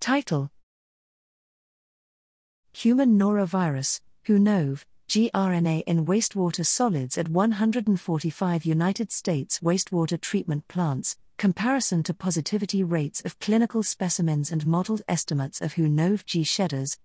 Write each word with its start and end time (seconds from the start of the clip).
Title 0.00 0.50
Human 2.72 3.18
norovirus, 3.18 4.00
HUNOV, 4.26 4.84
gRNA 5.08 5.82
in 5.86 6.06
wastewater 6.06 6.64
solids 6.64 7.18
at 7.18 7.28
145 7.28 8.64
United 8.64 9.10
States 9.10 9.58
wastewater 9.60 10.20
treatment 10.20 10.68
plants, 10.68 11.16
comparison 11.36 12.02
to 12.04 12.14
positivity 12.14 12.84
rates 12.84 13.20
of 13.24 13.38
clinical 13.40 13.82
specimens 13.82 14.52
and 14.52 14.66
modeled 14.66 15.02
estimates 15.08 15.60
of 15.60 15.74
HUNOV 15.74 16.24
G 16.24 16.44
shedders. 16.44 16.98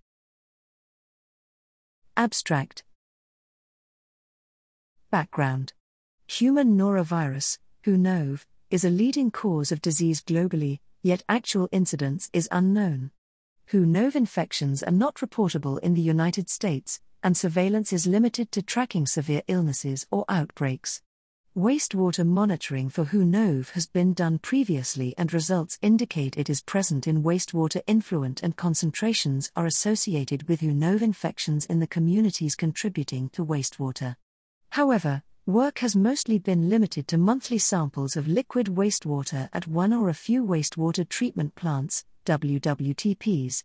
Abstract 2.16 2.84
Background 5.10 5.72
Human 6.28 6.78
norovirus, 6.78 7.58
HUNOV, 7.84 8.44
is 8.70 8.84
a 8.84 8.90
leading 8.90 9.30
cause 9.30 9.72
of 9.72 9.82
disease 9.82 10.22
globally, 10.22 10.78
yet 11.04 11.22
actual 11.28 11.68
incidence 11.70 12.30
is 12.32 12.48
unknown. 12.50 13.10
WHO 13.66 13.84
HUNOV 13.84 14.16
infections 14.16 14.82
are 14.82 14.90
not 14.90 15.16
reportable 15.16 15.78
in 15.80 15.92
the 15.92 16.00
United 16.00 16.48
States, 16.48 17.00
and 17.22 17.36
surveillance 17.36 17.92
is 17.92 18.06
limited 18.06 18.50
to 18.52 18.62
tracking 18.62 19.06
severe 19.06 19.42
illnesses 19.46 20.06
or 20.10 20.24
outbreaks. 20.30 21.02
Wastewater 21.54 22.26
monitoring 22.26 22.88
for 22.88 23.04
WHO 23.04 23.26
HUNOV 23.26 23.70
has 23.72 23.86
been 23.86 24.14
done 24.14 24.38
previously, 24.38 25.14
and 25.18 25.32
results 25.32 25.78
indicate 25.82 26.38
it 26.38 26.48
is 26.48 26.62
present 26.62 27.06
in 27.06 27.22
wastewater 27.22 27.82
influent 27.86 28.42
and 28.42 28.56
concentrations 28.56 29.52
are 29.54 29.66
associated 29.66 30.48
with 30.48 30.60
WHO 30.60 30.68
HUNOV 30.68 31.02
infections 31.02 31.66
in 31.66 31.80
the 31.80 31.86
communities 31.86 32.56
contributing 32.56 33.28
to 33.34 33.44
wastewater. 33.44 34.16
However, 34.70 35.22
Work 35.46 35.80
has 35.80 35.94
mostly 35.94 36.38
been 36.38 36.70
limited 36.70 37.06
to 37.08 37.18
monthly 37.18 37.58
samples 37.58 38.16
of 38.16 38.26
liquid 38.26 38.68
wastewater 38.68 39.50
at 39.52 39.68
one 39.68 39.92
or 39.92 40.08
a 40.08 40.14
few 40.14 40.42
wastewater 40.42 41.06
treatment 41.06 41.54
plants, 41.54 42.06
WWTPs. 42.24 43.62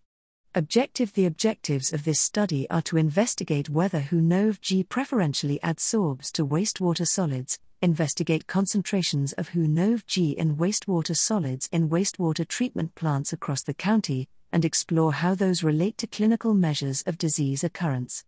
Objective 0.54 1.14
The 1.14 1.26
objectives 1.26 1.94
of 1.94 2.04
this 2.04 2.20
study 2.20 2.70
are 2.70 2.82
to 2.82 2.98
investigate 2.98 3.70
whether 3.70 4.02
HUNOV 4.02 4.60
G 4.60 4.84
preferentially 4.84 5.58
adsorbs 5.64 6.34
to 6.34 6.46
wastewater 6.46 7.08
solids, 7.08 7.60
investigate 7.82 8.46
concentrations 8.46 9.32
of 9.32 9.52
HUNOV 9.52 10.06
G 10.06 10.32
in 10.32 10.58
wastewater 10.58 11.16
solids 11.16 11.70
in 11.72 11.88
wastewater 11.88 12.46
treatment 12.46 12.94
plants 12.96 13.32
across 13.32 13.64
the 13.64 13.74
county, 13.74 14.28
and 14.52 14.66
explore 14.66 15.14
how 15.14 15.34
those 15.34 15.64
relate 15.64 15.98
to 16.00 16.08
clinical 16.08 16.54
measures 16.54 17.04
of 17.08 17.18
disease 17.18 17.64
occurrence. 17.64 18.26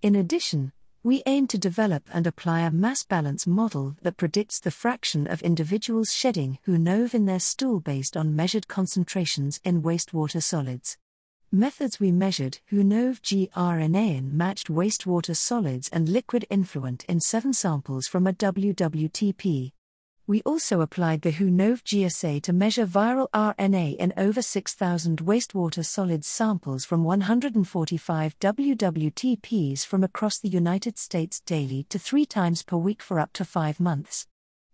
In 0.00 0.14
addition, 0.14 0.72
we 1.04 1.22
aim 1.26 1.46
to 1.46 1.58
develop 1.58 2.02
and 2.14 2.26
apply 2.26 2.60
a 2.60 2.70
mass 2.70 3.04
balance 3.04 3.46
model 3.46 3.94
that 4.00 4.16
predicts 4.16 4.58
the 4.58 4.70
fraction 4.70 5.26
of 5.26 5.42
individuals 5.42 6.10
shedding 6.10 6.58
HUNOV 6.66 7.12
in 7.12 7.26
their 7.26 7.38
stool 7.38 7.78
based 7.78 8.16
on 8.16 8.34
measured 8.34 8.68
concentrations 8.68 9.60
in 9.64 9.82
wastewater 9.82 10.42
solids. 10.42 10.96
Methods 11.52 12.00
we 12.00 12.10
measured 12.10 12.58
HUNOV 12.72 13.20
gRNA 13.20 14.16
in 14.16 14.34
matched 14.34 14.68
wastewater 14.68 15.36
solids 15.36 15.90
and 15.92 16.08
liquid 16.08 16.46
influent 16.48 17.04
in 17.04 17.20
seven 17.20 17.52
samples 17.52 18.06
from 18.06 18.26
a 18.26 18.32
WWTP. 18.32 19.72
We 20.26 20.40
also 20.42 20.80
applied 20.80 21.20
the 21.20 21.32
HUNOV 21.32 21.82
GSA 21.82 22.40
to 22.44 22.54
measure 22.54 22.86
viral 22.86 23.28
RNA 23.34 23.96
in 23.96 24.14
over 24.16 24.40
6,000 24.40 25.18
wastewater 25.18 25.84
solids 25.84 26.26
samples 26.26 26.86
from 26.86 27.04
145 27.04 28.38
WWTPs 28.38 29.84
from 29.84 30.02
across 30.02 30.38
the 30.38 30.48
United 30.48 30.96
States 30.96 31.40
daily 31.40 31.84
to 31.90 31.98
three 31.98 32.24
times 32.24 32.62
per 32.62 32.78
week 32.78 33.02
for 33.02 33.20
up 33.20 33.34
to 33.34 33.44
five 33.44 33.78
months. 33.78 34.26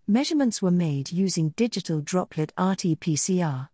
Measurements 0.06 0.62
were 0.62 0.70
made 0.70 1.10
using 1.10 1.48
digital 1.56 2.00
droplet 2.00 2.52
RT 2.56 3.00
PCR. 3.00 3.70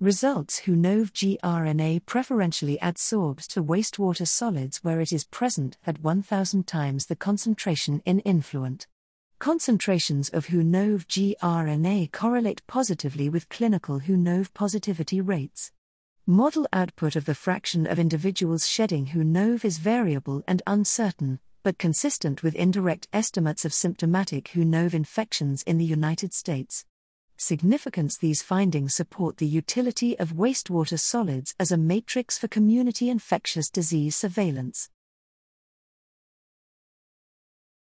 Results 0.00 0.60
HUNOV 0.66 1.10
gRNA 1.40 2.04
preferentially 2.04 2.76
adsorbs 2.82 3.46
to 3.46 3.64
wastewater 3.64 4.28
solids 4.28 4.84
where 4.84 5.00
it 5.00 5.10
is 5.10 5.24
present 5.24 5.78
at 5.86 6.02
1,000 6.02 6.66
times 6.66 7.06
the 7.06 7.16
concentration 7.16 8.02
in 8.04 8.20
influent. 8.20 8.88
Concentrations 9.44 10.30
of 10.30 10.46
HUNOV 10.46 11.04
gRNA 11.06 12.10
correlate 12.12 12.66
positively 12.66 13.28
with 13.28 13.50
clinical 13.50 14.00
HUNOV 14.00 14.54
positivity 14.54 15.20
rates. 15.20 15.70
Model 16.26 16.66
output 16.72 17.14
of 17.14 17.26
the 17.26 17.34
fraction 17.34 17.86
of 17.86 17.98
individuals 17.98 18.66
shedding 18.66 19.08
HUNOV 19.08 19.62
is 19.62 19.76
variable 19.76 20.42
and 20.48 20.62
uncertain, 20.66 21.40
but 21.62 21.76
consistent 21.76 22.42
with 22.42 22.54
indirect 22.54 23.06
estimates 23.12 23.66
of 23.66 23.74
symptomatic 23.74 24.46
HUNOV 24.54 24.94
infections 24.94 25.62
in 25.64 25.76
the 25.76 25.84
United 25.84 26.32
States. 26.32 26.86
Significance 27.36 28.16
These 28.16 28.40
findings 28.40 28.94
support 28.94 29.36
the 29.36 29.46
utility 29.46 30.18
of 30.18 30.32
wastewater 30.32 30.98
solids 30.98 31.54
as 31.60 31.70
a 31.70 31.76
matrix 31.76 32.38
for 32.38 32.48
community 32.48 33.10
infectious 33.10 33.68
disease 33.68 34.16
surveillance. 34.16 34.88